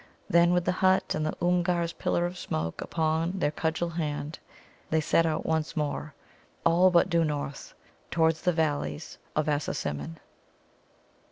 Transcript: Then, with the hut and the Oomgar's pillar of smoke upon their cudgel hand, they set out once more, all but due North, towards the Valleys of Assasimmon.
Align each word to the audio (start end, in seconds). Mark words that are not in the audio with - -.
Then, 0.27 0.51
with 0.51 0.65
the 0.65 0.71
hut 0.71 1.13
and 1.13 1.23
the 1.23 1.37
Oomgar's 1.43 1.93
pillar 1.93 2.25
of 2.25 2.35
smoke 2.35 2.81
upon 2.81 3.33
their 3.37 3.51
cudgel 3.51 3.89
hand, 3.89 4.39
they 4.89 4.99
set 4.99 5.27
out 5.27 5.45
once 5.45 5.77
more, 5.77 6.15
all 6.65 6.89
but 6.89 7.07
due 7.07 7.23
North, 7.23 7.75
towards 8.09 8.41
the 8.41 8.51
Valleys 8.51 9.19
of 9.35 9.45
Assasimmon. 9.47 10.19